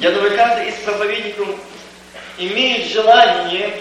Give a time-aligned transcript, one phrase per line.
[0.00, 1.48] я думаю, каждый из проповедников
[2.38, 3.74] имеет желание,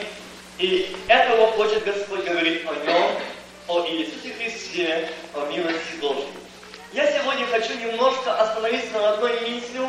[0.58, 3.12] и этого хочет Господь говорить о нем,
[3.68, 6.28] о Иисусе Христе, о милости Божьей.
[6.94, 9.82] Я сегодня хочу немножко остановиться на одной мысли,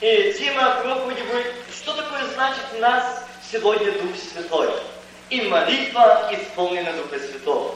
[0.00, 4.70] и тема проповеди будет, что такое значит у нас сегодня Дух Святой,
[5.28, 7.74] и молитва, исполнена Духа Святого.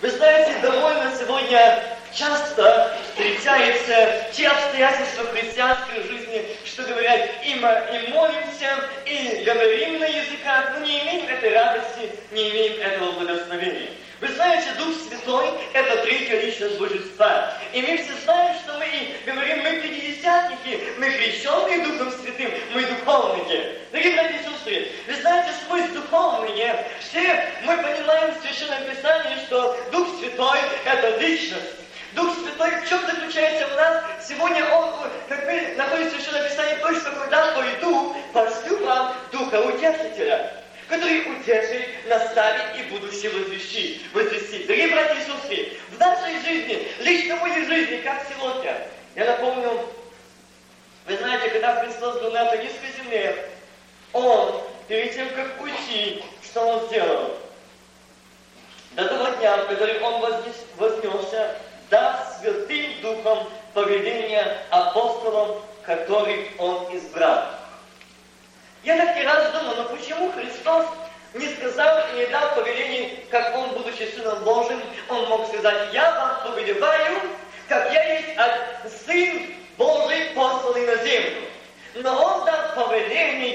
[0.00, 8.88] Вы знаете, довольно сегодня часто встречаются те обстоятельства христианской жизни, что говорят, и, и молимся,
[9.06, 13.90] и говорим на языках, но не имеем этой радости, не имеем этого благословения.
[14.20, 17.54] Вы знаете, Дух Святой– это третья личность Божества.
[17.72, 18.86] И мы все знаем, что мы
[19.26, 23.78] говорим, мы пятидесятники, мы крещенные Духом Святым, мы духовники.
[23.90, 29.76] Дорогие братья и сестры, вы знаете, сквозь духовные, все мы понимаем в Священном Писании, что
[29.90, 31.81] Дух Святой– это личность.
[32.70, 34.04] В чем заключается в нас?
[34.26, 34.94] Сегодня Он,
[35.28, 41.22] как мы находим в Священном Писании, точно когда твой Дух пошлю вам Духа Утешителя который
[41.22, 44.02] утешит, наставит и будущее возвещит.
[44.12, 44.66] возвестит.
[44.66, 48.76] Дорогие братья и сестры, в нашей жизни, лично в моей жизни, как сегодня,
[49.14, 49.88] я напомню,
[51.06, 53.48] вы знаете, когда Христос был на этой низкой земле,
[54.12, 57.38] Он, перед тем, как уйти, что Он сделал?
[58.92, 61.56] До того дня, в который Он вознес, вознесся,
[61.92, 67.44] дав Святым Духом повеление апостолам, которых Он избрал.
[68.82, 70.86] Я так не раз думал, но почему Христос
[71.34, 76.10] не сказал и не дал повелений, как Он, будучи Сыном Божьим, Он мог сказать, я
[76.12, 77.20] вам повелеваю,
[77.68, 78.38] как я есть
[79.04, 81.42] Сын Божий, посланный на землю.
[81.96, 83.54] Но Он дал повеление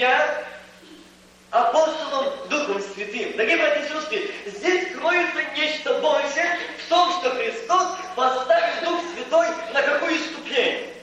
[1.52, 3.32] апостолам Духом Святым.
[3.34, 9.48] Дорогие братья и сестры, здесь кроется нечто большее в том, что Христос поставил Дух Святой
[9.74, 10.94] на какую ступень.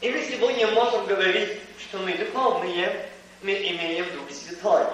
[0.00, 3.08] И мы сегодня можем говорить, что мы духовные,
[3.42, 4.84] мы имеем Дух Святой.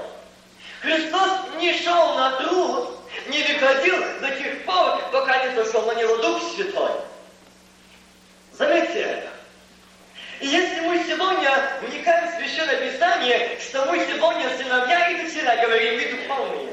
[0.81, 2.99] Христос не шел на труд,
[3.29, 6.93] не выходил до тех пор, пока не зашел на него Дух Святой.
[8.53, 9.30] Заметьте это.
[10.41, 11.51] И если мы сегодня
[11.83, 16.73] вникаем в Священное Писание, что мы сегодня сыновья и дочеря говорим, мы духовные,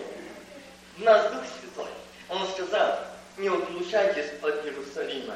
[0.97, 1.91] у нас Дух Святой.
[2.29, 3.00] Он сказал,
[3.38, 5.35] не отлучайтесь от Иерусалима,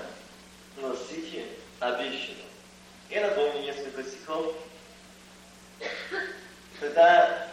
[0.78, 1.46] но ждите
[1.80, 2.50] обещанного.
[3.10, 4.56] Я напомню несколько стихов
[6.80, 7.48] когда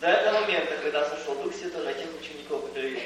[0.00, 2.96] до этого момента, когда сошел Дух Святой на тех учеников, которые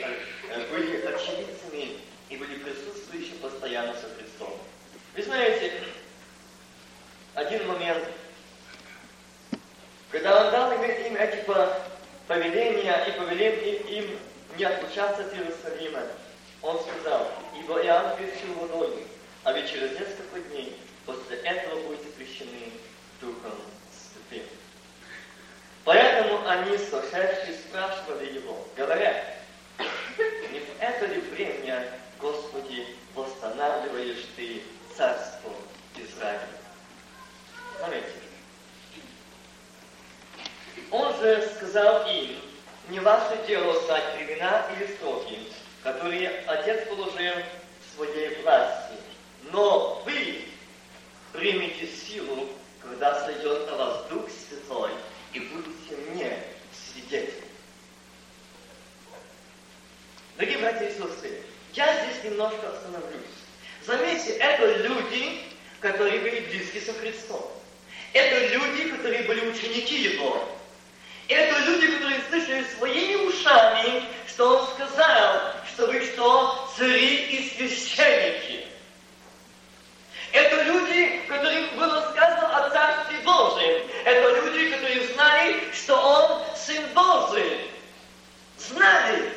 [0.50, 1.98] э, были очевидцами
[2.28, 4.58] и были присутствующими постоянно со Христом.
[5.14, 5.72] Вы знаете,
[7.36, 8.02] один момент,
[10.10, 11.44] когда Он дал им, эти
[12.26, 13.52] повеления и повелел
[13.88, 14.18] им
[14.56, 16.00] не отлучаться от Иерусалима,
[16.62, 17.30] Он сказал,
[17.60, 19.06] ибо Иоанн крестил водой,
[19.44, 22.72] а ведь через несколько дней после этого будете крещены
[23.20, 23.52] Духом
[23.92, 24.46] Святым.
[25.84, 29.36] Поэтому они, сошедшие, спрашивали его, говоря,
[29.78, 31.86] не в это ли время,
[32.18, 34.62] Господи, восстанавливаешь Ты
[34.96, 35.52] царство
[35.96, 36.40] Израиля?
[37.78, 38.06] Смотрите.
[40.90, 42.38] Он же сказал им,
[42.88, 45.38] не ваше дело стать времена или сроки,
[45.82, 48.94] которые Отец положил в своей власти,
[49.50, 50.44] но вы
[51.32, 52.48] примите силу,
[52.80, 54.90] когда сойдет на вас Дух Святой,
[55.32, 56.38] и будете мне
[56.72, 57.42] свидетелями.
[60.36, 61.42] Дорогие братья и сестры,
[61.74, 63.22] я здесь немножко остановлюсь.
[63.84, 65.40] Заметьте, это люди,
[65.80, 67.50] которые были близки со Христом.
[68.12, 70.55] Это люди, которые были ученики Его.
[71.28, 75.40] Это люди, которые слышали своими ушами, что Он сказал,
[75.72, 78.66] что вы что, цари и священники.
[80.32, 83.82] Это люди, которым было сказано о Царстве Божьем.
[84.04, 87.70] Это люди, которые знали, что Он Сын Божий.
[88.58, 89.32] Знали.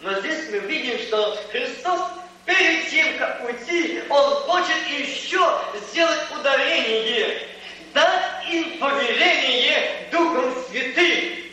[0.00, 2.00] Но здесь мы видим, что Христос
[2.46, 5.60] перед тем, как уйти, Он хочет еще
[5.90, 7.46] сделать ударение,
[7.94, 11.50] дать им повеление Духом Святым.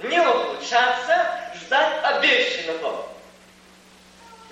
[0.00, 3.06] Не отлучаться, ждать обещанного.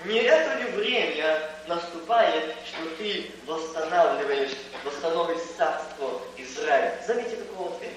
[0.05, 4.51] Не это ли время наступает, что ты восстанавливаешь,
[4.83, 7.01] восстановишь царство Израиля?
[7.07, 7.95] Заметьте, какого ответа.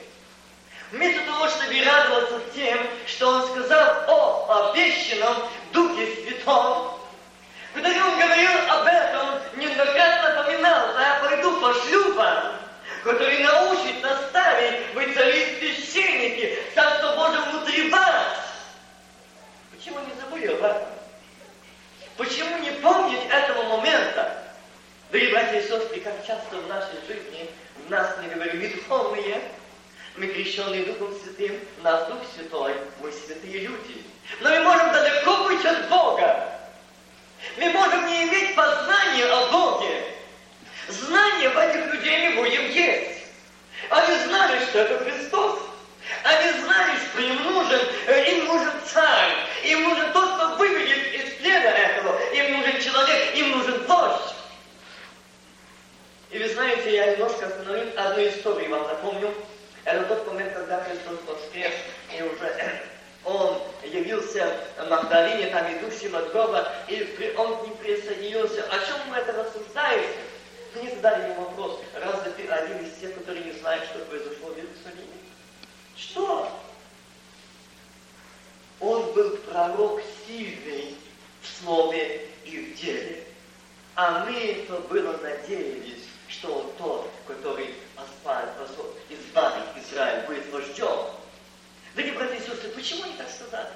[0.93, 5.37] Вместо того, чтобы радоваться тем, что он сказал о обещанном
[5.73, 7.01] Духе Святом,
[7.75, 12.60] когда он говорил об этом, неоднократно напоминал, да я пойду пошлю вам,
[13.03, 18.39] который научит, наставит, вы цари священники, Царство Божие внутри вас.
[19.73, 20.89] Почему не забыли об этом?
[22.17, 24.45] Почему не помнить этого момента?
[25.11, 27.51] Да братья и сестры, как часто в нашей жизни
[27.87, 29.41] в нас, мы говорим, духовные,
[30.17, 34.05] мы крещенные Духом Святым, нас Дух Святой, мы святые люди.
[34.41, 36.61] Но мы можем далеко быть от Бога.
[37.57, 40.05] Мы можем не иметь познания о Боге.
[40.91, 43.21] Знания в этих людей мы будем есть.
[43.91, 45.61] Они знали, что это Христос.
[46.25, 49.33] Они знали, что им нужен, э, им нужен царь,
[49.65, 54.35] им нужен тот, кто выведет из плена этого, им нужен человек, им нужен вождь.
[56.31, 59.35] И вы знаете, я немножко остановил одну историю, вам напомню.
[59.85, 61.73] Это тот момент, когда Христос воскрес,
[62.17, 62.83] и уже
[63.25, 64.57] он явился
[64.89, 68.63] Магдалине, там идущим от гроба, и он к ним присоединился.
[68.65, 70.09] О чем вы это рассуждаете?
[70.75, 74.57] Мне задали ему вопрос, разве ты один из тех, которые не знают, что произошло в
[74.57, 75.19] Иерусалиме?
[75.97, 76.61] Что?
[78.79, 80.97] Он был пророк сильный
[81.43, 83.25] в слове и в деле.
[83.97, 87.75] А мы то было надеялись, что он тот, который
[89.09, 91.07] избавит Израиль, будет вождем.
[91.95, 93.71] Дорогие братья и сестры, почему они так сказали?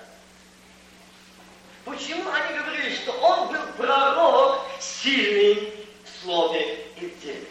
[1.84, 5.74] Почему они говорили, что он был пророк сильный
[6.04, 7.46] в слове и в деле?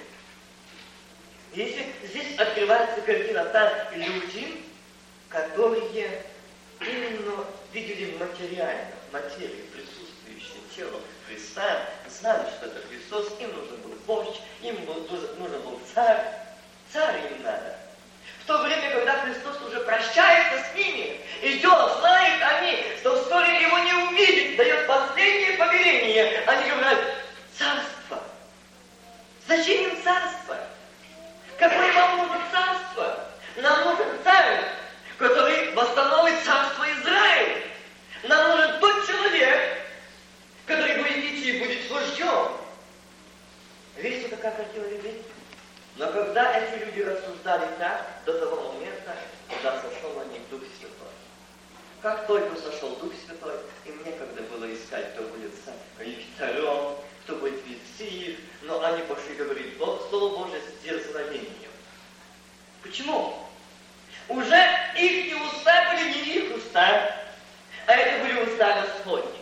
[1.53, 4.63] Если здесь открывается картина та люди,
[5.29, 6.23] которые
[6.81, 14.41] именно видели материально, материю, присутствующее тело Христа, знали, что это Христос, им нужен был вождь,
[14.61, 15.07] им был,
[15.37, 16.23] нужен был царь,
[16.91, 17.77] царь им надо.
[18.43, 23.79] В то время, когда Христос уже прощается с ними, идет, знает они, что вскоре его
[23.79, 27.22] не увидит, дает последнее повеление, они говорят,
[30.13, 30.57] царство?
[31.57, 33.29] Какое вам нужно царство?
[33.57, 34.63] Нам нужен царь,
[35.17, 37.63] который восстановит царство Израиля.
[38.23, 39.77] Нам нужен тот человек,
[40.65, 42.51] который будет идти и будет вождем.
[43.97, 45.21] Видите, какая картина любви?
[45.97, 49.15] Но когда эти люди рассуждали так, до того момента,
[49.49, 51.13] когда сошел на них Дух Святой.
[52.01, 53.55] Как только сошел Дух Святой,
[53.85, 55.51] им некогда было искать, кто будет
[56.37, 61.71] царем, кто будет вести их, но они пошли говорить Слово Божие с дерзновением.
[62.81, 63.39] Почему?
[64.27, 64.61] Уже
[64.97, 67.15] их уста были не их уста,
[67.87, 69.39] а это были уста Господни.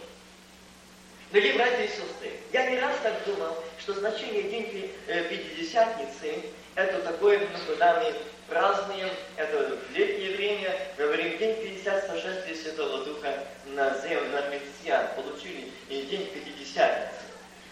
[1.32, 6.44] Дорогие братья и сестры, я не раз так думал, что значение День э, Пятидесятницы–
[6.76, 8.14] это такое, ну, когда мы
[8.50, 15.72] празднуем, это летнее время, говорим День 50 сошествия Святого Духа на землю, на христиан, получили
[15.88, 17.21] и День Пятидесятницы.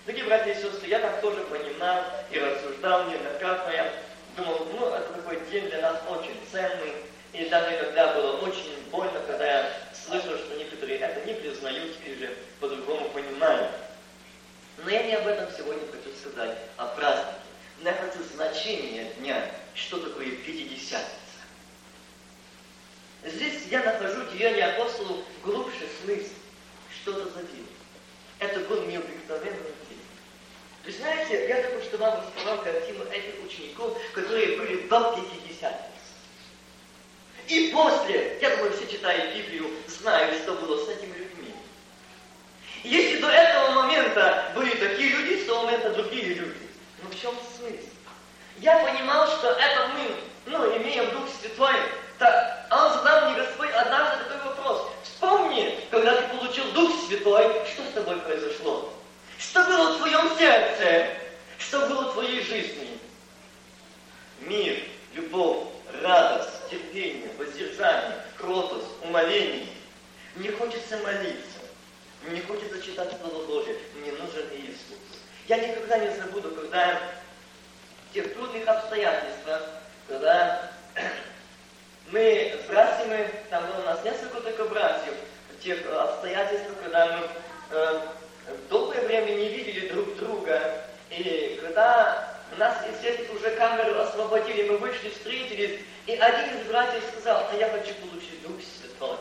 [0.05, 3.93] Дорогие братья и сестры, я так тоже понимал и рассуждал неоднократно, я
[4.37, 6.93] думал, ну, это такой день для нас очень ценный,
[7.33, 12.15] и даже иногда было очень больно, когда я слышал, что некоторые это не признают или
[12.15, 13.71] же по-другому понимают.
[14.83, 17.37] Но я не об этом сегодня хочу сказать, о празднике.
[17.81, 19.45] Но я хочу значение дня,
[19.75, 21.09] что такое Пятидесятница.
[23.25, 26.33] Здесь я нахожу деяние апостолов глубже смысл.
[26.93, 27.67] Что это за день?
[28.39, 30.01] Это был необыкновенный день.
[30.85, 35.89] Вы знаете, я только что вам рассказал картину этих учеников, которые были до Пятидесятницы.
[37.47, 41.53] И после, я думаю, все читают Библию, знают, что было с этими людьми.
[42.83, 46.69] Если до этого момента были такие люди, с того момента другие люди.
[47.01, 47.89] Но в чем смысл?
[48.57, 51.75] Я понимал, что это мы, ну, имеем Дух Святой.
[52.19, 54.91] Так, а он задал мне Господь однажды такой вопрос.
[55.03, 58.93] Вспомни, когда ты получил Дух Святой, что с тобой произошло?
[59.39, 61.07] Что было в твоем сердце?
[61.57, 62.99] Что было в твоей жизни?
[64.41, 64.83] Мир,
[65.13, 65.67] любовь,
[66.01, 69.67] радость, терпение, воздержание, кротость, умоление.
[70.35, 71.59] Мне хочется молиться.
[72.23, 73.77] Мне хочется читать Слово Божие.
[73.95, 74.97] Мне нужен Иисус.
[75.47, 76.99] Я никогда не забуду, когда
[78.09, 79.61] в тех трудных обстоятельствах,
[80.07, 80.71] когда
[82.11, 87.27] мы с братьями, там было у нас несколько только братьев, в тех обстоятельствах, когда мы
[87.71, 88.01] э,
[88.69, 95.09] долгое время не видели друг друга, и когда нас, естественно, уже камеру освободили, мы вышли,
[95.09, 99.17] встретились, и один из братьев сказал, а я хочу получить Дух Святой.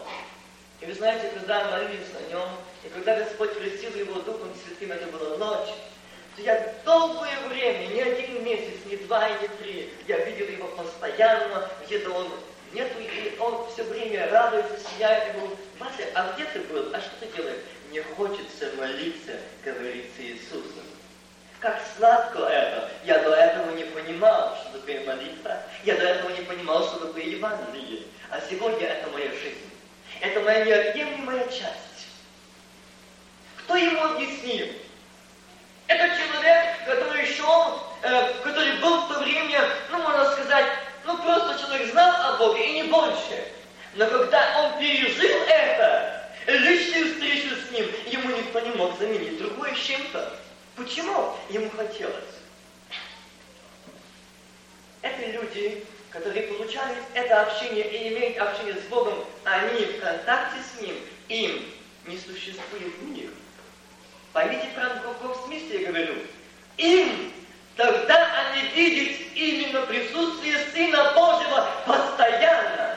[0.81, 2.49] И вы знаете, когда молились о нем,
[2.85, 5.75] и когда Господь крестил его Духом Святым, это была ночь,
[6.37, 11.69] то я долгое время, не один месяц, не два не три, я видел его постоянно,
[11.85, 12.29] где-то он
[12.73, 16.95] нету, и он все время радуется, сияет, и говорит, Мася, а где ты был?
[16.95, 17.61] А что ты делаешь?
[17.91, 19.33] Мне хочется молиться,
[19.65, 20.85] говорится Иисусом.
[21.61, 22.91] Как сладко это!
[23.05, 25.61] Я до этого не понимал, что такое молитва.
[25.85, 28.03] Я до этого не понимал, что такое Евангелие.
[28.31, 29.71] А сегодня это моя жизнь.
[30.21, 32.09] Это моя неотъемлемая часть.
[33.57, 34.69] Кто ему объяснил?
[35.89, 40.67] Это человек, который шел, э, который был в то время, ну, можно сказать,
[41.09, 43.49] ну просто человек знал о Боге и не больше.
[43.95, 49.75] Но когда он пережил это, личную встречу с ним, ему никто не мог заменить другое
[49.75, 50.39] с чем-то.
[50.77, 52.13] Почему ему хотелось?
[55.01, 60.83] Это люди, которые получали это общение и имеют общение с Богом, они в контакте с
[60.83, 60.95] Ним,
[61.29, 61.73] им
[62.05, 63.31] не существует мир.
[64.35, 66.17] Поймите прям в глубоком смысле, я говорю.
[66.77, 67.33] Им
[67.79, 72.97] тогда они видят именно присутствие Сына Божьего постоянно,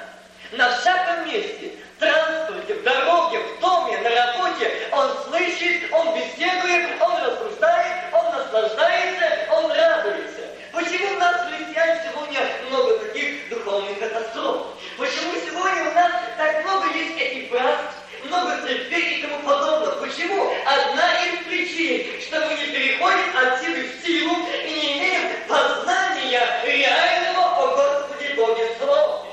[0.53, 4.71] на всяком месте, в транспорте, в дороге, в доме, на работе.
[4.91, 10.41] Он слышит, он беседует, он рассуждает, он наслаждается, он радуется.
[10.73, 14.67] Почему у нас, христиан, сегодня много таких духовных катастроф?
[14.97, 19.95] Почему сегодня у нас так много есть этих братств, много церквей и тому подобное?
[19.95, 20.53] Почему?
[20.65, 24.35] Одна из причин, что мы не переходим от силы в силу
[24.65, 29.25] и не имеем познания реального о Господе Боге Слова.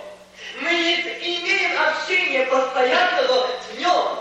[0.60, 4.18] Мы не имеем общения постоянного в нем.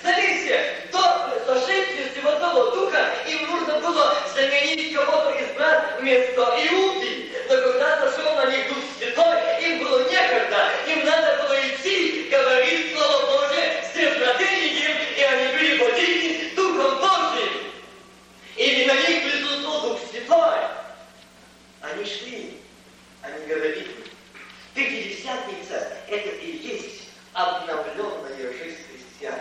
[0.00, 7.32] Смотрите, до сошествия Святого Духа им нужно было заменить кого-то из брат вместо Иуды.
[7.48, 10.70] Но когда сошел на них Дух Святой, им было некогда.
[10.88, 14.12] Им надо было идти, говорить Слово Божие с им,
[15.16, 17.52] и они были водители Духом Божьим.
[18.56, 20.58] И на них присутствовал Дух Святой.
[21.80, 22.60] Они шли,
[23.22, 23.96] они говорили.
[24.74, 29.40] Пятидесятница– это и есть обновленная жизнь христиан.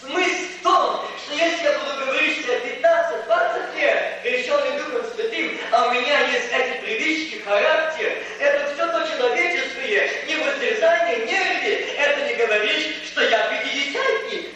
[0.00, 5.58] Смысл в том, что если я буду говорить, что я 15-20 лет крещенный Духом Святым,
[5.72, 12.26] а у меня есть эти привычки, характер, это все то человеческое, не воздержание, нервы, это
[12.26, 14.50] не говорит, что я пятидесятник.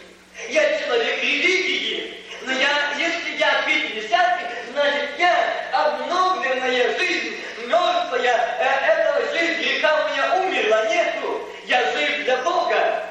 [0.48, 2.16] Я человек религии.
[2.42, 7.36] Но я, если я пятидесятник, значит я обновленная жизнь,
[7.66, 11.48] мертвая, э, эта жизнь греха у меня умерла, нету.
[11.66, 13.06] Я жив для Бога.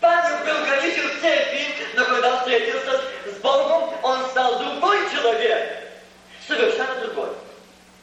[0.00, 5.76] Павел был граничен в церкви, но когда встретился с Богом, он стал другой человек.
[6.46, 7.28] Совершенно другой.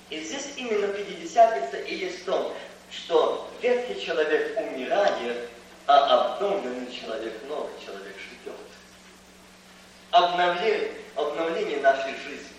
[0.10, 2.54] И здесь именно Пятидесятница и есть в том,
[2.92, 5.50] что ветхий человек умирает,
[5.88, 8.56] а обновленный человек, новый человек живет.
[10.12, 12.56] Обновление, обновление нашей жизни.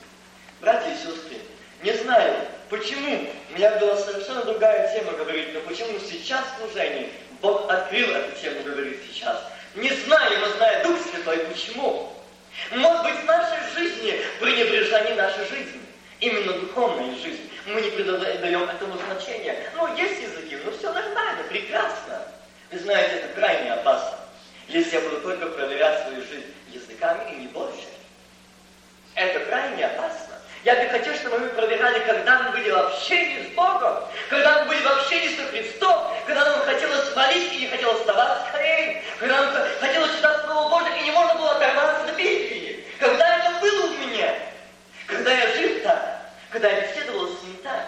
[0.60, 1.38] Братья и сестры,
[1.82, 2.36] не знаю,
[2.70, 7.10] почему, у меня была совершенно другая тема говорить, но почему сейчас в служении
[7.42, 9.38] Бог открыл эту тему говорить сейчас.
[9.74, 12.14] Не знаю, но знаю Дух Святой, почему.
[12.70, 15.82] Может быть, в нашей жизни пренебрежена не наша жизнь,
[16.20, 17.50] именно духовная жизнь.
[17.66, 19.54] Мы не придаем этому значения.
[19.76, 22.22] Ну, есть языки, но все нормально, прекрасно.
[22.72, 24.18] Вы знаете, это крайне опасно.
[24.68, 27.86] Если я буду только проверять свою жизнь языками и не больше.
[29.14, 30.27] Это крайне опасно.
[30.64, 34.68] Я бы хотел, чтобы мы проверяли, когда мы были в общении с Богом, когда мы
[34.68, 39.42] были в общении со Христом, когда нам хотелось молить и не хотелось вставать скорее, когда
[39.42, 42.84] нам хотелось читать Слово Божие и не можно было оторваться от Библии.
[42.98, 44.34] Когда это было у меня?
[45.06, 47.86] Когда я жил так, когда я беседовал с ним так.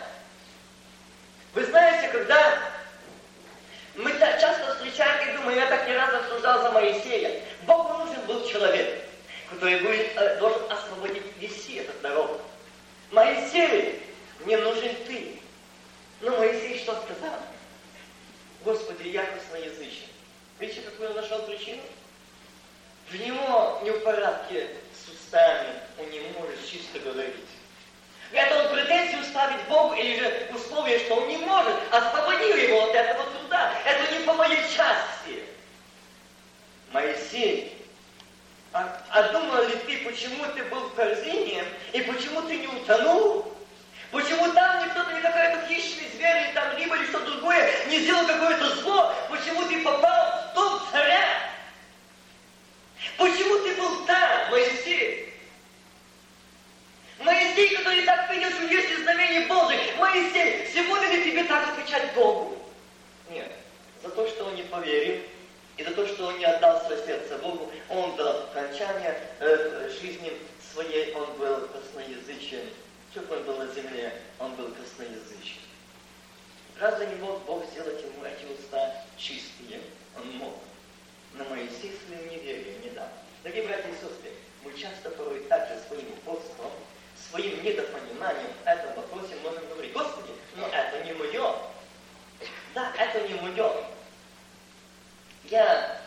[1.54, 2.58] Вы знаете, когда
[3.96, 8.20] мы так часто встречаем и думаем, я так не раз обсуждал за Моисея, Богу нужен
[8.26, 9.04] был человек,
[9.50, 12.40] который будет, э, должен освободить весь этот народ.
[13.11, 14.00] Моисей,
[14.45, 15.40] мне нужен ты.
[16.21, 17.38] Но Моисей что сказал?
[18.64, 20.07] Господи, я косноязычен.
[20.59, 21.83] Видите, какую он нашел причину?
[23.09, 27.35] В него не в порядке с устами, он не может чисто говорить.
[28.33, 32.95] Это он претензию ставить Богу или же условие, что он не может, освободил его от
[32.95, 33.75] этого труда.
[33.85, 35.43] Это не по моей части.
[36.93, 37.79] Моисей
[38.72, 43.52] а, а думал ли ты, почему ты был в корзине, и почему ты не утонул?
[44.12, 48.26] Почему там никто-то, не какая-то хищный зверь, или там рыба, или что-то другое, не сделал
[48.26, 49.14] какое-то зло?
[49.28, 51.50] Почему ты попал в дом царя?
[53.16, 55.34] Почему ты был там, Моисей?
[57.20, 59.94] Моисей, который так что есть знамение Божие.
[59.98, 62.56] Моисей, сегодня ли тебе так отвечать Богу?
[63.30, 63.50] Нет.
[64.02, 65.22] За то, что он не поверил,
[65.80, 70.30] и за то, что он не отдал свое сердце Богу, он до окончания э, жизни
[70.75, 72.68] своей, он был косноязычен.
[73.10, 75.62] Сколько он был на земле, он был косноязычен.
[76.78, 79.80] Разве не мог Бог сделать ему эти уста чистые?
[80.18, 80.54] Он мог.
[81.32, 83.08] Но Моисей своим неверием не дал.
[83.42, 84.32] Дорогие братья и сестры,
[84.62, 86.72] мы часто порой также своим упорством,
[87.30, 91.56] своим недопониманием в этом вопросе можем говорить, Господи, но это не мое.
[92.75, 93.72] Да, это не мое.
[95.50, 96.00] Я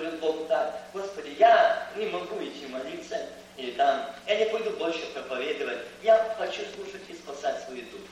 [0.00, 3.26] говорю Богу так, Господи, я не могу идти молиться,
[3.56, 8.04] или там, я не пойду больше проповедовать, я хочу слушать и спасать свою душу.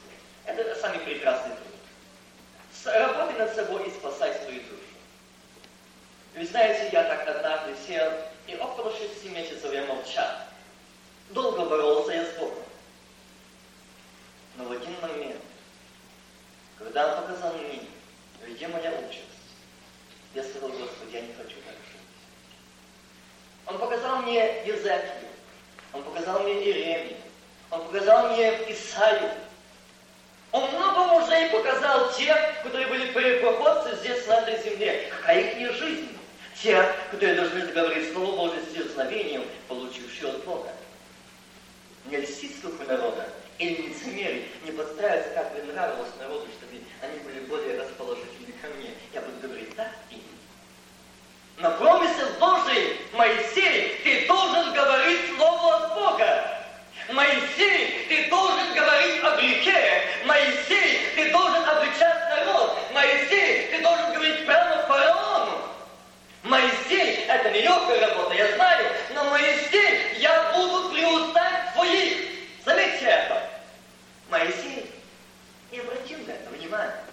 [0.44, 2.94] Это самый прекрасный труд.
[2.94, 4.74] Работай над собой и спасай свою душу.
[6.34, 8.12] Вы знаете, я так однажды сел,
[8.46, 10.30] и около шести месяцев я молчал.
[11.30, 12.64] Долго боролся я с Богом.
[14.56, 15.42] Но в один момент,
[16.78, 17.82] когда Он показал мне,
[18.46, 19.37] где моя участь,
[20.34, 22.00] я сказал, Господи, я не хочу так жить.
[23.66, 25.28] Он показал мне Езекию,
[25.92, 27.16] Он показал мне Иеремию,
[27.70, 29.30] Он показал мне Исаию,
[30.50, 35.10] он много мужей показал тех, которые были первопроходцы здесь, на этой земле.
[35.10, 36.08] Какая их жизнь?
[36.62, 40.72] Те, которые должны говорить Слово Божие с дерзновением, получившие от Бога.
[42.06, 47.40] Не льстить духу народа или лицемерить, не подстраиваться, как бы нравилось народу, чтобы они были
[47.40, 48.90] более расположительны ко мне.
[49.12, 50.22] Я буду говорить так и
[51.58, 56.58] на промысел Божий, Моисей, ты должен говорить Слово от Бога.
[57.12, 60.02] Моисей, ты должен говорить о грехе.
[60.24, 62.78] Моисей, ты должен обличать народ.
[62.92, 65.62] Моисей, ты должен говорить прямо фараону.
[66.42, 72.28] Моисей, это нелегкая работа, я знаю, но Моисей, я буду при устах твоих.
[72.64, 73.50] Заметьте это.
[74.28, 74.92] Моисей
[75.72, 77.04] не обратил на это внимания.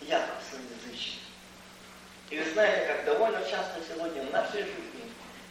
[0.00, 1.20] Яков язычник.
[2.30, 4.92] И вы знаете, как довольно часто сегодня в нашей жизни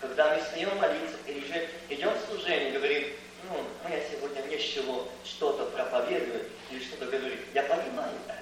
[0.01, 3.08] когда мы встаем молиться или же идем в служение, говорим,
[3.44, 7.36] ну, мы я сегодня не с чего что-то проповедую или что-то говорю.
[7.54, 8.38] Я понимаю это.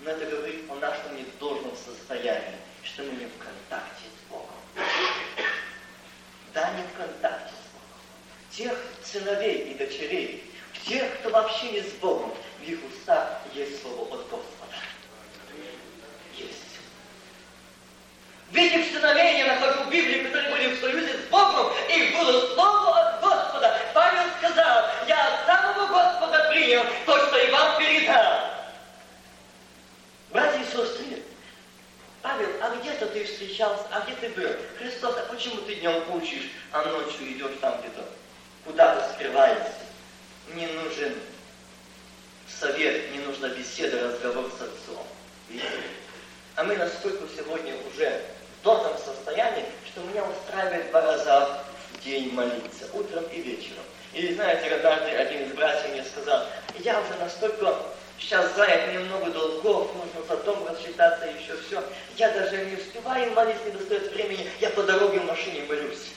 [0.00, 4.56] Но это говорит о нашем недолжном состоянии, что мы не в контакте с Богом.
[6.54, 8.00] Да, не в контакте с Богом.
[8.50, 10.50] Тех сыновей и дочерей,
[10.86, 14.76] тех, кто вообще не с Богом, в их устах есть слово от Господа.
[16.36, 16.64] Есть.
[18.54, 22.54] В этих сыновей я нахожу в Библии, которые были в союзе с Богом, их было
[22.54, 23.76] слово от Господа.
[23.92, 28.40] Павел сказал, я от самого Господа принял то, что и вам передал.
[30.30, 31.20] Братья и сестры,
[32.22, 34.50] Павел, а где-то ты встречался, а где ты был?
[34.76, 38.04] Христос, а почему ты днем учишь, а ночью идешь там где-то?
[38.64, 39.72] Куда-то скрываешься?
[40.54, 41.14] Не нужен
[42.48, 45.06] совет, не нужна беседа, разговор с отцом.
[45.48, 45.68] Видите?
[46.56, 48.20] А мы настолько сегодня уже
[48.60, 51.60] в том состоянии, что меня устраивает два раза
[51.92, 53.84] в день молиться, утром и вечером.
[54.12, 56.46] И знаете, однажды один из братьев мне сказал,
[56.80, 57.76] я уже настолько
[58.18, 61.82] сейчас занят, мне много долгов, нужно потом рассчитаться еще все.
[62.16, 66.10] Я даже не успеваю молиться, не достает времени, я по дороге в машине молюсь.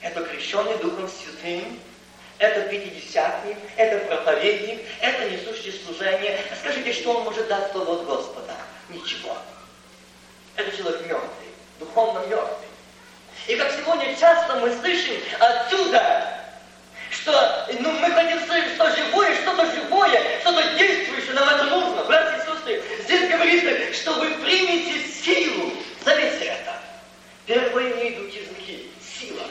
[0.00, 1.80] Это крещенный Духом Святым,
[2.38, 6.38] это пятидесятник, это проповедник, это несущий служение.
[6.60, 8.54] Скажите, что он может дать слово от Господа?
[8.88, 9.36] Ничего.
[10.54, 12.68] Это человек мертвый, духовно мертвый.
[13.46, 16.35] И как сегодня часто мы слышим отсюда,
[17.10, 22.04] что ну, мы хотим слышать, что живое, что-то живое, что-то действующее, нам это нужно.
[22.04, 25.72] Братья и сестры, здесь говорится, что вы примете силу.
[26.04, 26.74] Заметьте это.
[27.46, 28.90] Первые не идут языки.
[29.00, 29.44] Сила.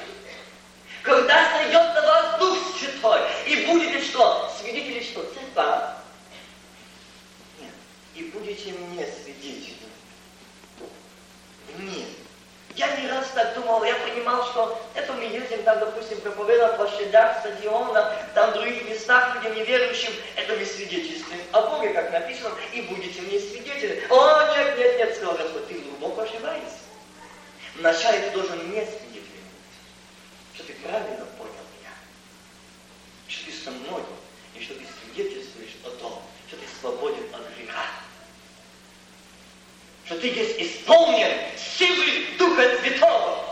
[1.02, 4.54] Когда сойдет на вас Дух Святой, и будете что?
[4.60, 5.22] Свидетели что?
[5.24, 5.90] Церковь?
[7.60, 7.74] Нет.
[8.16, 9.76] И будете мне свидетели.
[11.78, 12.08] Нет.
[12.76, 14.85] Я не раз так думал, я понимал, что
[15.56, 21.42] ездим там, допустим, проповедовать площадях, стадионах, там в других местах людям неверующим, это мы свидетельствуем
[21.52, 24.06] о Боге, как написано, и будете мне свидетели.
[24.10, 26.80] О, нет, нет, нет, сказал Господь, ты глубоко ошибаешься.
[27.76, 29.26] Вначале ты должен мне свидетельствовать,
[30.54, 31.92] что ты правильно понял меня,
[33.28, 34.04] что ты со мной,
[34.56, 37.86] и что ты свидетельствуешь о том, что ты свободен от греха
[40.06, 43.45] что ты есть исполнен силы Духа Святого.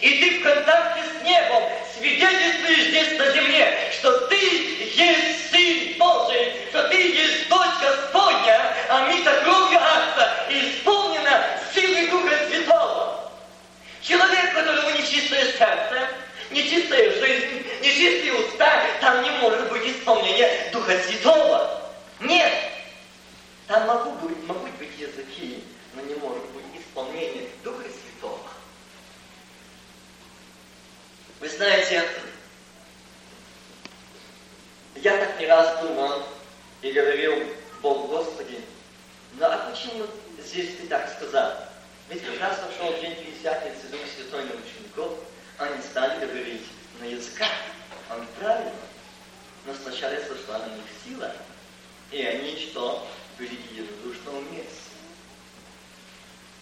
[0.00, 1.64] И ты в контакте с небом
[1.96, 9.40] свидетельствуешь здесь на земле, что ты есть Сын Божий, что ты есть дочь Господня, омита
[9.42, 13.30] кровью Акта, исполнена силой Духа Святого.
[14.02, 16.08] Человек, у которого нечистое сердце,
[16.50, 21.82] нечистая жизнь, нечистые уста, там не может быть исполнения Духа Святого.
[22.20, 22.52] Нет.
[23.66, 28.07] Там могут быть, могут быть языки, но не может быть исполнение Духа Святого.
[31.40, 32.04] Вы знаете,
[34.96, 36.24] я так не раз думал
[36.82, 37.44] и говорил,
[37.80, 38.60] Бог Господи,
[39.34, 40.04] ну а почему
[40.40, 41.54] здесь ты так сказал?
[42.08, 45.18] Ведь как раз пошел день Пятидесятницы, Дух Святой на учеников,
[45.58, 46.66] они стали говорить
[46.98, 47.52] на языках.
[48.10, 48.72] Он правильно.
[49.64, 51.32] Но сначала сошла на них сила,
[52.10, 53.06] и они что?
[53.38, 54.87] Были единодушно вместе.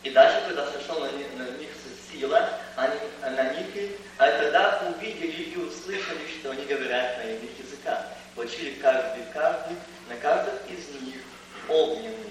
[0.07, 1.71] И дальше, когда сошел на, них, на них
[2.13, 8.07] сила, они, на них, а когда увидели и услышали, что они говорят на иных языках,
[8.37, 9.77] получили каждый, каждый,
[10.09, 11.23] на каждом из них
[11.69, 12.31] огненные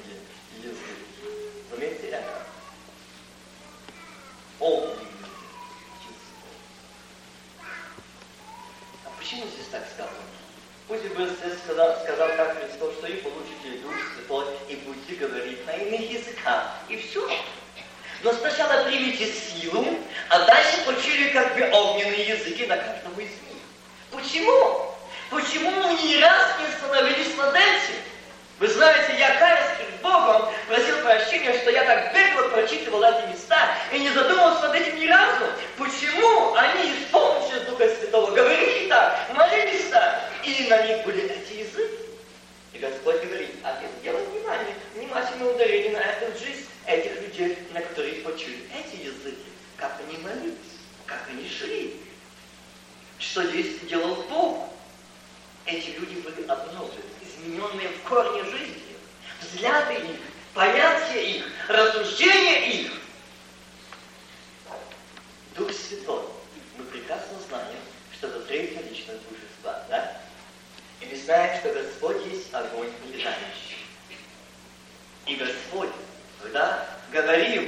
[0.57, 0.79] языки.
[1.69, 2.43] Заметьте это.
[4.61, 5.01] Огненные
[5.99, 6.23] языки.
[9.03, 10.15] А почему здесь так сказано?
[10.87, 15.65] Пусть бы Иисус сказал, сказал так Христос, что и получите Дух Святой, и будете говорить
[15.65, 16.71] на иных языках.
[16.87, 17.27] И все.
[18.25, 23.61] Но сначала примите силу, а дальше почили как бы огненные языки на каждого из них.
[24.09, 24.95] Почему?
[25.29, 28.01] Почему мы ни раз не остановились над этим?
[28.57, 33.69] Вы знаете, я каюсь перед Богом, просил прощения, что я так бегло прочитывал эти места
[33.93, 35.45] и не задумывался над этим ни разу.
[35.77, 41.99] Почему они, исполнившись Духа Святого, говорили так, молились так, и на них были эти языки?
[42.73, 47.81] И Господь говорит, а ты делай внимание, внимательное ударение на эту жизнь этих людей, на
[47.81, 50.55] которых почули эти языки, как они молились,
[51.05, 52.01] как они шли,
[53.19, 54.69] что здесь делал Бог.
[55.65, 57.01] Эти люди были обновлены
[57.45, 58.95] измененные в корне жизни,
[59.41, 60.19] взгляды их,
[60.53, 62.91] понятия их, рассуждения их.
[65.55, 66.23] Дух Святой.
[66.77, 67.79] Мы прекрасно знаем,
[68.13, 70.21] что это третья личность божества, да?
[71.01, 73.77] И мы знаем, что Господь есть огонь летающий.
[75.25, 75.89] И Господь,
[76.45, 77.63] когда говорил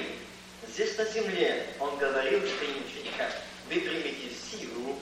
[0.67, 3.29] здесь на земле, Он говорил своим ученикам,
[3.69, 4.99] вы примите силу,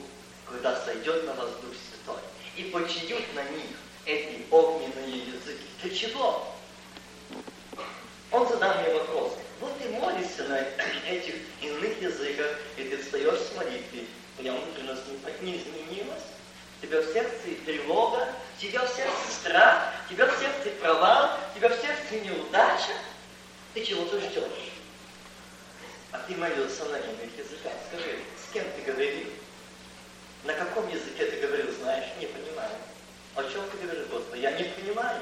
[0.48, 2.20] когда сойдет на вас Дух Святой,
[2.56, 5.66] и почиют на них эти огненные языки.
[5.82, 6.54] Для чего?
[8.32, 9.34] Он задал мне вопрос.
[9.60, 10.58] Вот ты молишься на
[11.08, 14.06] этих иных языках, и ты встаешь с молитвы.
[14.36, 15.02] Твоя внутренность
[15.42, 16.22] не изменилась.
[16.82, 17.34] У тебя в сердце
[17.64, 22.92] тревога, тебя в сердце страх, тебя в сердце провал, тебя в сердце неудача.
[23.76, 24.72] Ты чего-то ждешь.
[26.10, 27.74] А ты молился на иных языках.
[27.90, 29.26] Скажи, с кем ты говорил?
[30.44, 32.06] На каком языке ты говорил, знаешь?
[32.18, 32.70] Не понимаю.
[33.34, 34.40] О чем ты говоришь, Господи?
[34.40, 35.20] Я не понимаю.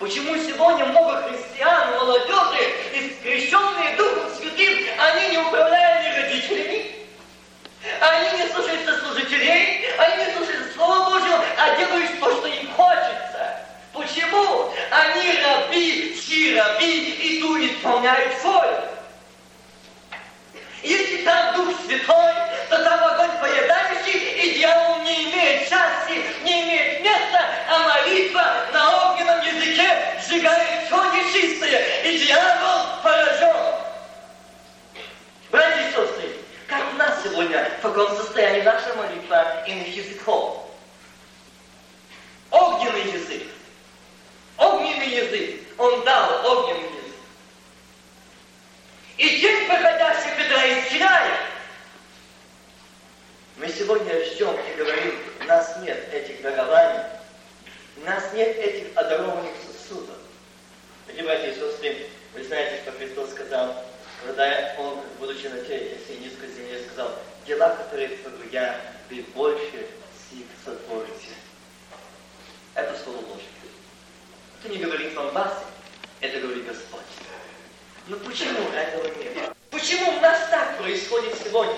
[0.00, 6.96] Почему сегодня много христиан, молодежи, искрещенные Духом Святым, они не управляемы родителями,
[8.00, 13.03] они не слушаются служителей, они не слушают Слово Божьего, а делают то, что им хочется.
[14.14, 14.72] Почему?
[14.90, 18.84] Они раби, все раби, и ту исполняют волю.
[20.84, 22.32] Если там Дух Святой,
[22.70, 29.10] то там огонь поедающий, и дьявол не имеет части, не имеет места, а молитва на
[29.10, 33.74] огненном языке сжигает все нечистое, и дьявол поражен.
[35.50, 36.36] Братья и сестры,
[36.68, 40.70] как у нас сегодня, в каком состоянии наша молитва иных языков?
[42.52, 43.53] Огненный язык.
[44.56, 45.60] Огненный язык.
[45.78, 47.14] Он дал огненный язык.
[49.16, 51.40] И день проходящий Петра исчеряет.
[53.56, 57.04] Мы сегодня ждем и говорим, у нас нет этих дарований,
[57.96, 60.16] у нас нет этих одарованных сосудов.
[61.06, 63.84] Дорогие братья и сестры, вы знаете, что Христос сказал,
[64.24, 67.12] когда Он, будучи на теле, всей низкой земле, сказал,
[67.46, 69.86] дела, которые творю я, вы больше
[70.30, 71.34] сих сотворите.
[72.74, 73.42] Это слово ложь.
[74.64, 75.62] Не говорит вам вас,
[76.20, 77.00] это говорит Господь.
[78.06, 79.52] Но почему этого нет?
[79.70, 81.76] Почему у нас так происходит сегодня?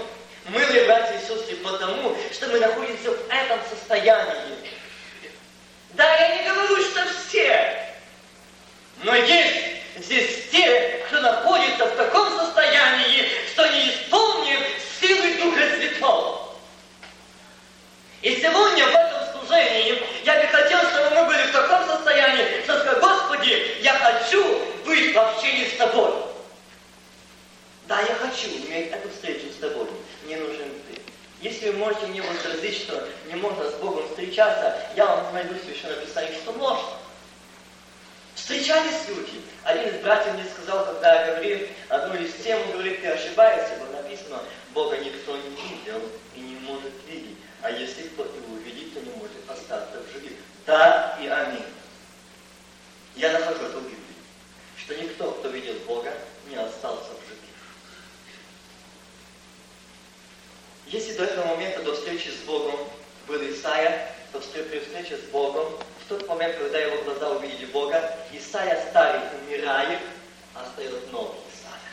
[0.49, 4.71] Мы, братья и сестры, потому, что мы находимся в этом состоянии.
[5.95, 7.97] Да, я не говорю, что все,
[9.03, 9.67] но есть
[9.99, 14.61] здесь те, кто находится в таком состоянии, что не исполнен
[15.01, 16.57] силы Духа Святого.
[18.23, 19.06] И сегодня в
[19.47, 23.95] этом служении я бы хотел, чтобы мы были в таком состоянии, что сказать, Господи, я
[23.95, 26.13] хочу быть в общении с Тобой.
[27.89, 29.87] Да, я хочу иметь эту встречу с Тобой.
[30.25, 31.01] Мне нужен Ты.
[31.41, 36.05] Если вы можете мне возразить, что не можно с Богом встречаться, я вам найду священное
[36.05, 36.89] писание, что можно.
[38.35, 39.41] Встречались люди.
[39.65, 43.77] Один из братьев мне сказал, когда я говорил одну из тем, он говорит, ты ошибаешься,
[43.77, 44.41] было написано,
[44.75, 46.03] Бога никто не видел
[46.35, 47.37] и не может видеть.
[47.67, 50.35] А если кто его увидит, то не может остаться в живых.
[50.67, 51.67] Да и аминь.
[53.17, 54.15] Я нахожу это в Библии,
[54.77, 56.13] что никто, кто видел Бога,
[56.49, 57.41] не остался в живых.
[60.87, 62.79] Если до этого момента, до встречи с Богом,
[63.27, 65.67] был Исаия, то при встрече с Богом,
[66.05, 69.99] в тот момент, когда его глаза увидели Бога, Исаия старый умирает,
[70.55, 71.91] а остается новый Исаия.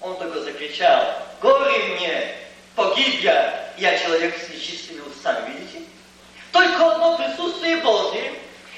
[0.00, 2.47] Он только закричал, горе мне,
[2.78, 5.84] погиб я, я человек с нечистыми устами, видите?
[6.52, 8.34] Только одно присутствие Божье,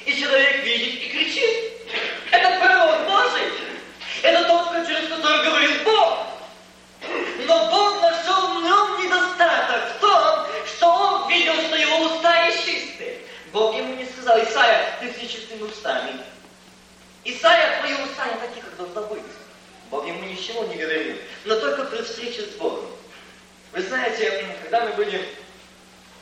[0.06, 1.72] и человек видит и кричит.
[2.30, 3.52] Это пророк Божий.
[4.22, 6.18] Это тот, через который говорил Бог.
[7.46, 12.64] Но Бог нашел в нем недостаток в том, что он видел, что его уста есть
[12.64, 13.18] чистые.
[13.52, 16.12] Бог ему не сказал, Исайя, ты с нечистыми устами.
[17.24, 19.22] Исайя, твои уста не такие, как должно быть.
[19.90, 22.86] Бог ему ничего не говорил, но только при встрече с Богом.
[23.72, 25.28] Вы знаете, когда мы были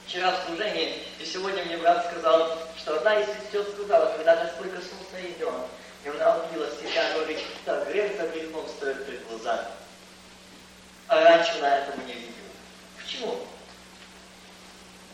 [0.07, 4.71] вчера в служении, и сегодня мне брат сказал, что одна из сестер сказала, когда Господь
[4.75, 5.51] коснулся ее,
[6.05, 9.67] и она убила себя, говорит, что грех за грехом стоит перед глазами.
[11.09, 12.35] А раньше она этого не видела.
[13.03, 13.47] Почему?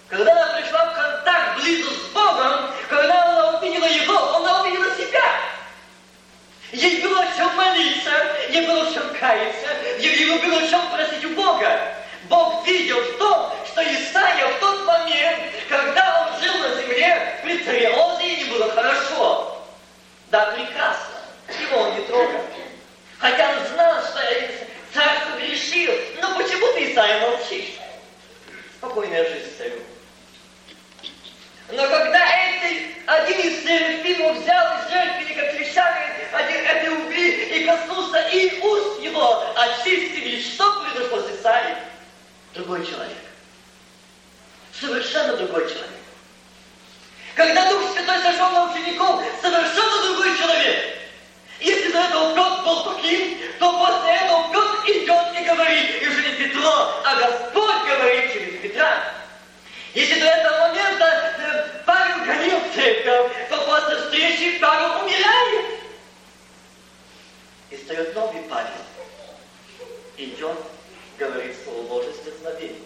[0.09, 5.41] Когда она пришла в контакт близко с Богом, когда она увидела Его, она увидела себя.
[6.73, 8.11] Ей было о чем молиться,
[8.51, 9.69] ей было в чем каяться,
[10.01, 11.95] ей было о чем просить у Бога.
[12.29, 17.87] Бог видел в том, что Исаия в тот момент, когда он жил на земле, при
[17.87, 19.63] Озии не было хорошо.
[20.31, 21.15] Да, прекрасно.
[21.61, 22.41] Его он не трогал.
[23.19, 24.21] Хотя он знал, что
[24.93, 25.93] царство грешил.
[26.21, 27.79] Но почему ты, Исаия, молчишь?
[28.79, 29.81] Спокойная жизнь царю.
[31.71, 38.29] Но когда эти, один из серафимов взял из жертвенника клещами один, этой угли и коснулся
[38.29, 41.77] и уст его, очистили, что произошло с Исаией?
[42.55, 43.19] Другой человек.
[44.73, 45.91] Совершенно другой человек.
[47.35, 50.99] Когда Дух Святой сошел на учеников, совершенно другой человек.
[51.61, 56.23] Если до этого Петр был таким, то после этого Петр идет и говорит, и уже
[56.23, 59.15] не Петро, а Господь говорит через Петра.
[59.95, 61.05] Если до этого момента
[61.39, 65.81] э, Павел гонил церковь, то после встречи Павел умирает.
[67.71, 68.69] И встает новый Павел.
[70.17, 70.59] Идет,
[71.19, 72.85] говорит с дерзновением.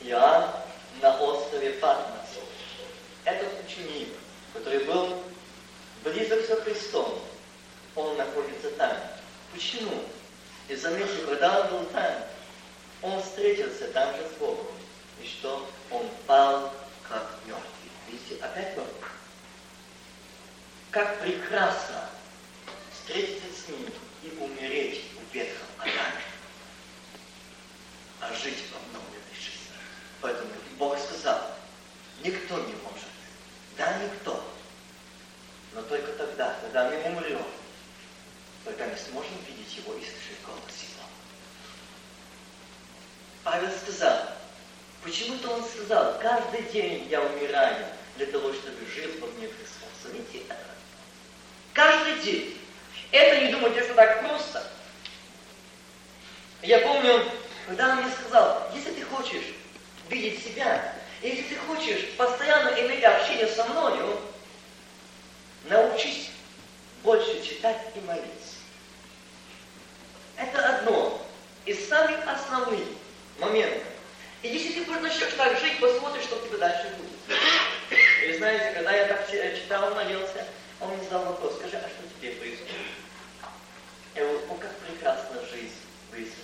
[0.00, 0.50] Иоанн
[1.00, 2.18] на острове Патмос.
[3.24, 4.08] Этот ученик,
[4.52, 5.22] который был
[6.04, 7.20] близок со Христом,
[7.94, 8.96] он находится там.
[9.52, 10.02] Почему?
[10.68, 12.14] И заметьте, когда он был там,
[13.02, 14.66] он встретился там же с Богом.
[15.20, 15.68] И что?
[15.90, 16.72] Он пал
[17.08, 17.66] как мертвый.
[18.08, 19.10] Видите, опять мертвый.
[20.90, 22.08] Как прекрасно
[22.92, 23.88] встретиться с ним
[24.22, 26.22] и умереть в ветхом Адаме,
[28.22, 29.74] а жить в обновленной жизни.
[30.20, 31.40] Поэтому Бог сказал,
[32.22, 33.08] никто не может.
[33.76, 34.42] Да, никто.
[35.74, 37.44] Но только тогда, когда мы умрем,
[38.64, 41.04] только мы сможем видеть Его и слышать голос Его.
[43.42, 44.28] Павел сказал,
[45.02, 49.88] почему-то он сказал, каждый день я умираю для того, чтобы жил во мне Христос.
[50.04, 50.56] Заметьте это.
[51.72, 52.58] Каждый день.
[53.10, 54.64] Это не думайте, что так просто.
[56.62, 57.28] Я помню,
[57.66, 59.54] когда он мне сказал, если ты хочешь
[60.08, 64.18] видеть себя, если ты хочешь постоянно иметь общение со мною,
[65.64, 66.30] научись
[67.02, 68.56] больше читать и молиться.
[70.36, 71.24] Это одно
[71.64, 72.84] из самых основных
[73.38, 73.82] моментов.
[74.42, 77.38] И если ты начнешь так жить, посмотришь, что у тебя дальше будет.
[78.26, 80.44] И знаете, когда я так читал, молился,
[80.80, 82.72] он мне задал вопрос, скажи, а что тебе происходит?
[84.16, 85.76] Я говорю, о, как прекрасна жизнь
[86.10, 86.41] в Иисусе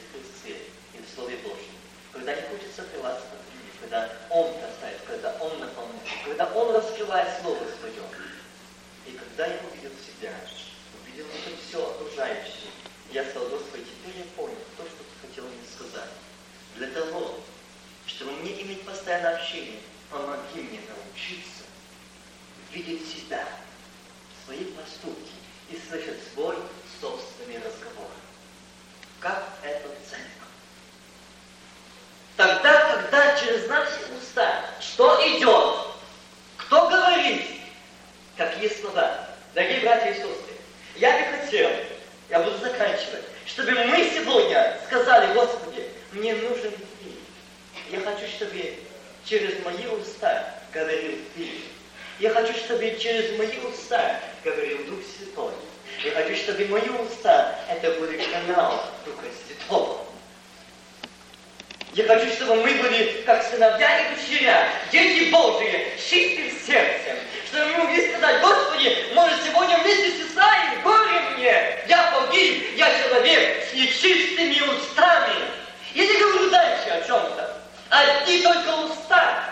[1.18, 1.74] Слове Божьем.
[2.12, 3.48] Когда не хочется отрываться от
[3.80, 8.02] когда Он касается, когда Он наполняет, когда Он раскрывает Слово Свое.
[9.06, 10.32] И когда я увидел себя,
[11.02, 12.70] увидел это все окружающее,
[13.12, 16.10] я сказал, Господи, теперь я понял то, что Ты хотел мне сказать.
[16.76, 17.40] Для того,
[18.06, 21.64] чтобы мне иметь постоянное общение, помоги мне научиться
[22.72, 23.48] видеть себя,
[24.44, 25.32] свои поступки
[25.70, 26.56] и слышать свой
[27.00, 28.10] собственный разговор.
[29.20, 30.37] Как это ценно.
[32.38, 35.88] Тогда, когда через наши уста что идет,
[36.56, 37.44] кто говорит,
[38.36, 39.26] какие слова.
[39.56, 40.54] Дорогие братья и сестры,
[40.94, 41.68] я бы хотел,
[42.30, 47.90] я буду заканчивать, чтобы мы сегодня сказали, Господи, мне нужен Ты.
[47.90, 48.84] Я хочу, чтобы
[49.24, 51.50] через мои уста говорил Ты.
[52.20, 55.54] Я хочу, чтобы через мои уста говорил Дух Святой.
[56.04, 60.08] Я хочу, чтобы мои уста это были канал Духа Святого.
[61.98, 67.16] Я хочу, чтобы мы были как сыновья и дочеря, дети Божии, чистым сердцем.
[67.50, 72.88] Чтобы мы могли сказать, Господи, может сегодня вместе с Исаией, горе мне, я погиб, я
[73.02, 75.34] человек с нечистыми устами.
[75.94, 77.56] Я не говорю дальше о чем-то.
[77.90, 79.44] Одни только уста.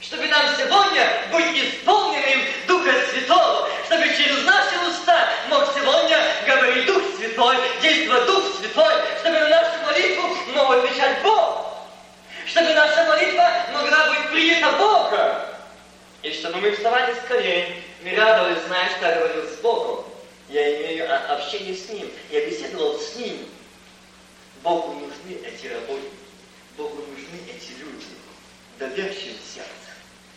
[0.00, 7.02] Чтобы нам сегодня быть исполненным Духа Святого, чтобы через наши уста мог сегодня говорить Дух
[7.16, 11.74] Святой, действовать Дух Святой, чтобы на нашу молитву мог отвечать Бог,
[12.46, 15.36] чтобы наша молитва могла быть принята Богом,
[16.22, 20.04] и чтобы мы вставали с колен, мы радовались, зная, что я говорил с Богом.
[20.48, 23.48] Я имею общение с Ним, я беседовал с Ним.
[24.74, 26.10] Богу нужны эти работники,
[26.76, 28.06] Богу нужны эти люди,
[28.76, 29.70] доверчивые сердце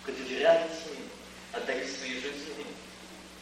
[0.03, 1.09] кто доверяет Ним,
[1.53, 2.67] отдают свои жизни.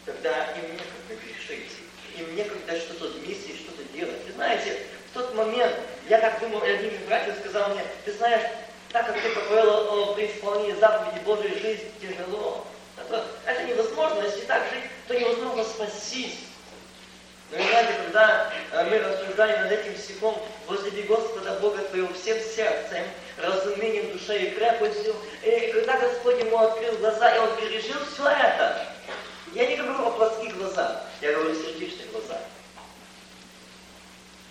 [0.06, 1.70] Когда им некогда грешить,
[2.18, 4.22] им некогда что-то вместе что-то делать.
[4.26, 5.76] И знаете, в тот момент,
[6.08, 8.50] я как думал, один из братьев сказал мне, ты знаешь,
[8.94, 12.66] так как только говорил при исполнении заповеди Божьей жизнь тяжело.
[12.98, 16.38] Это, это невозможно, если так жить, то невозможно спастись.
[17.52, 23.04] Но знаете, когда э, мы рассуждали над этим стихом, возлюби Господа Бога твоего всем сердцем,
[23.38, 28.88] разумением, душой и крепостью, и когда Господь ему открыл глаза, и он пережил все это,
[29.54, 32.42] я не говорю о плоских глазах, я говорю о сердечных глазах.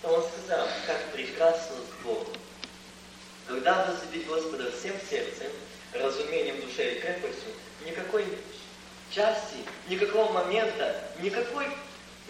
[0.01, 2.33] То он сказал, как прекрасно с Богом.
[3.47, 5.47] Когда возлюбить Господа всем сердцем,
[5.93, 7.51] разумением, душой и крепостью,
[7.85, 8.25] никакой
[9.11, 11.67] части, никакого момента, никакой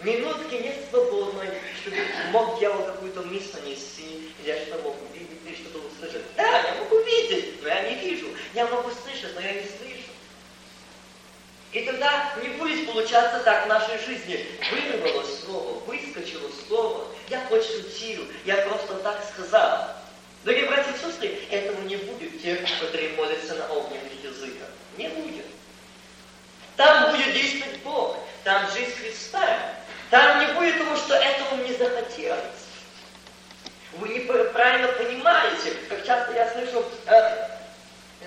[0.02, 1.48] минутки нет свободной,
[1.80, 1.96] чтобы
[2.30, 6.22] мог дьявол какую-то мысль нанести, или я что-то мог увидеть, или что-то услышать.
[6.36, 8.26] Да, я могу видеть, но я не вижу.
[8.54, 10.10] Я могу слышать, но я не слышу.
[11.72, 14.46] И тогда не будет получаться так в нашей жизни.
[14.70, 17.06] Вырвалось слово, выскочило слово.
[17.28, 19.96] Я хоть шутил, я просто так сказал.
[20.44, 24.68] Дорогие братья и сестры, этого не будет тех, которые молятся на огненных языках.
[24.96, 25.44] Не будет.
[26.76, 29.74] Там будет действовать Бог, там жизнь Христа.
[30.10, 32.66] Там не будет того, что этого не захотелось.
[33.94, 37.48] Вы неправильно понимаете, как часто я слышу, э,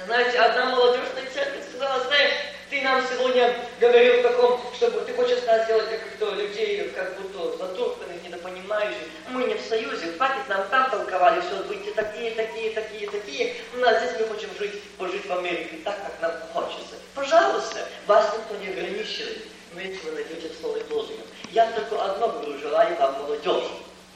[0.06, 2.32] знаете, одна молодежная церковь сказала, знаешь,
[2.70, 7.16] ты нам сегодня говорил в таком, чтобы ты хочешь нас сделать как кто людей, как
[7.20, 9.08] будто затурканных, недопонимающих.
[9.30, 13.56] Мы не в союзе, хватит нам там толковали, что будете такие, такие, такие, такие.
[13.74, 16.96] Ну, а здесь мы хотим жить, пожить в Америке так, как нам хочется.
[17.16, 19.48] Пожалуйста, вас никто не ограничивает.
[19.80, 21.16] Найдете Слово Божье,
[21.52, 23.64] я только одно говорю, желаю вам молодежь.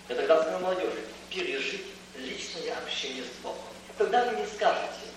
[0.10, 0.99] Я тогда сказал молодежи,
[1.30, 1.86] пережить
[2.17, 3.60] личное общение с Богом.
[3.97, 5.08] Тогда вы не скажете,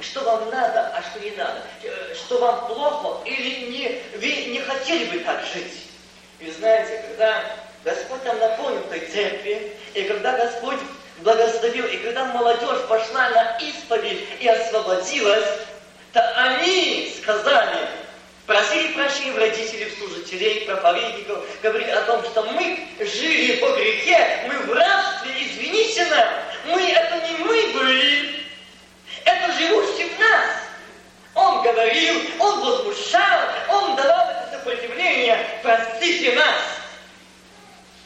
[0.00, 1.64] что вам надо, а что не надо,
[2.14, 5.82] что вам плохо или не, вы не хотели бы так жить.
[6.38, 10.78] И знаете, когда Господь нам напомнил той церкви, и когда Господь
[11.18, 15.58] благословил, и когда молодежь пошла на исповедь и освободилась,
[16.12, 17.88] то они сказали,
[18.48, 24.72] просили прощения родителей, служителей, проповедников, говорили о том, что мы жили по грехе, мы в
[24.72, 26.28] рабстве, извините нам,
[26.64, 28.46] мы, это не мы были,
[29.26, 30.46] это живущий в нас.
[31.34, 36.56] Он говорил, он возмущал, он давал это сопротивление, простите нас.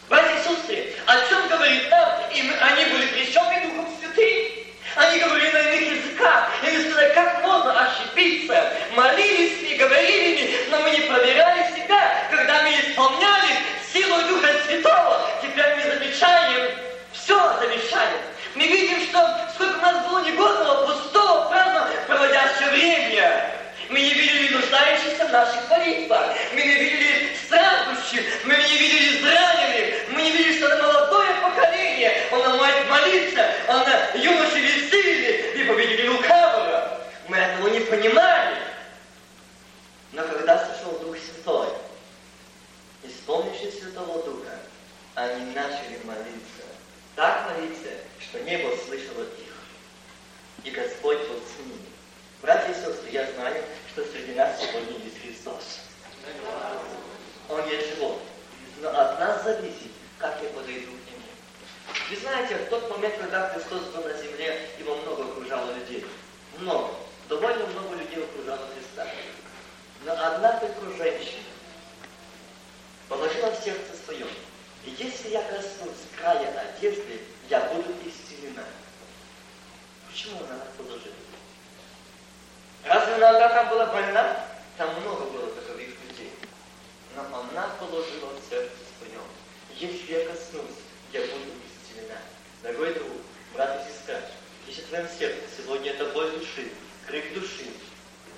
[0.09, 2.21] Братья и сестры, о чем говорит нам?
[2.35, 4.62] И мы, они были крещены Духом Святым.
[4.97, 6.51] Они говорили на иных языках.
[6.63, 8.73] И они сказали, как можно ошибиться?
[8.95, 12.27] Молились и говорили, но мы не проверяли себя.
[12.31, 13.57] Когда мы исполняли
[13.93, 16.71] силу Духа Святого, теперь мы замечаем,
[17.13, 18.21] все замечаем.
[18.55, 23.51] Мы видим, что сколько у нас было негодного, пустого, праздного, проводящего время.
[23.93, 26.35] Мы не видели нуждающихся в наших молитвах.
[26.55, 28.25] Мы не видели страждущих.
[28.47, 30.09] Мы не видели израненных.
[30.09, 32.27] Мы не видели, что это молодое поколение.
[32.33, 33.51] Он может молиться.
[33.69, 33.85] Он
[34.19, 37.03] юноши весели и победили лукавого.
[37.29, 38.57] Мы этого не понимали.
[40.13, 41.69] Но когда сошел Дух Святой,
[43.03, 44.59] исполнившись Святого Духа,
[45.17, 46.65] они начали молиться.
[47.15, 49.53] Так молиться, что небо слышало их.
[50.65, 51.93] И Господь был с ними.
[52.41, 55.81] Братья и сестры, я знаю, что среди нас сегодня есть Христос.
[57.49, 58.17] Он есть живой.
[58.85, 61.27] От нас зависит, как я подойду к Нему.
[62.09, 66.07] Вы знаете, в тот момент, когда Христос был на земле, его много окружало людей.
[66.59, 66.95] Много.
[67.29, 69.07] Довольно много людей окружало Христа.
[70.05, 71.45] Но одна только женщина
[73.09, 74.29] положила в сердце своем,
[74.87, 77.21] и если я коснусь края одежды,
[77.51, 78.65] я буду исцелена.
[80.11, 81.15] Почему она так положила?
[82.85, 84.47] Разве она там была больна?
[84.77, 86.33] Там много было таковых людей.
[87.15, 89.23] Но она положила в сердце своем.
[89.77, 92.19] Если я коснусь, я буду исцелена.
[92.63, 93.09] Дорогой друг,
[93.55, 94.21] брат и сестра,
[94.67, 96.71] если в твоем сердце сегодня это боль души,
[97.07, 97.67] крик души,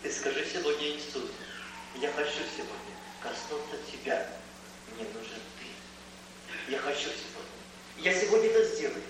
[0.03, 1.31] ты скажи сегодня Иисус,
[1.97, 4.27] я хочу сегодня коснуться Тебя.
[4.95, 6.73] Мне нужен Ты.
[6.73, 7.55] Я хочу сегодня.
[7.99, 9.03] Я сегодня это сделаю.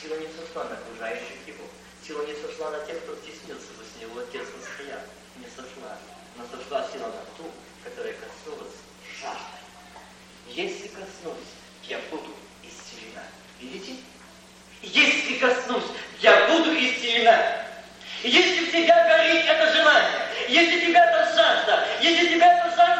[0.00, 1.64] Сила не сошла на окружающих его.
[2.06, 5.00] Сила не сошла на тех, кто стеснился возле него тесно стоял.
[5.36, 5.96] Не сошла.
[6.36, 7.50] Но сошла сила на ту,
[7.84, 8.74] которая коснулась
[9.20, 9.58] жажды.
[10.48, 11.50] Если коснусь,
[11.84, 13.22] я буду исцелена.
[13.60, 13.96] Видите?
[14.82, 15.90] Если коснусь,
[16.20, 17.64] я буду исцелена.
[18.22, 22.97] Если в тебя горит это желание, если тебя это жажда, если тебя это жажда